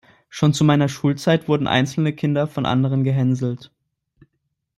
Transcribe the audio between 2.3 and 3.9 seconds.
von anderen gehänselt.